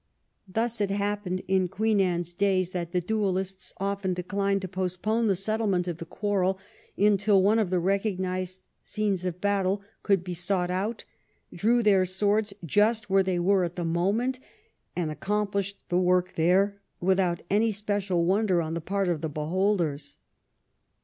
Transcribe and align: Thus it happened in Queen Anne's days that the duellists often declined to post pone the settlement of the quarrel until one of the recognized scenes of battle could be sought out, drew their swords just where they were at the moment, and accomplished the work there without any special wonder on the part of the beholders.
Thus 0.47 0.81
it 0.81 0.89
happened 0.89 1.43
in 1.47 1.67
Queen 1.67 1.99
Anne's 2.01 2.33
days 2.33 2.71
that 2.71 2.91
the 2.91 3.01
duellists 3.01 3.71
often 3.77 4.15
declined 4.15 4.63
to 4.63 4.67
post 4.67 5.03
pone 5.03 5.27
the 5.27 5.35
settlement 5.35 5.87
of 5.87 5.97
the 5.99 6.07
quarrel 6.07 6.57
until 6.97 7.43
one 7.43 7.59
of 7.59 7.69
the 7.69 7.77
recognized 7.77 8.67
scenes 8.81 9.25
of 9.25 9.39
battle 9.39 9.83
could 10.01 10.23
be 10.23 10.33
sought 10.33 10.71
out, 10.71 11.03
drew 11.53 11.83
their 11.83 12.03
swords 12.05 12.51
just 12.65 13.11
where 13.11 13.21
they 13.21 13.37
were 13.37 13.63
at 13.63 13.75
the 13.75 13.85
moment, 13.85 14.39
and 14.95 15.11
accomplished 15.11 15.77
the 15.89 15.99
work 15.99 16.33
there 16.33 16.81
without 16.99 17.43
any 17.51 17.71
special 17.71 18.25
wonder 18.25 18.59
on 18.59 18.73
the 18.73 18.81
part 18.81 19.07
of 19.07 19.21
the 19.21 19.29
beholders. 19.29 20.17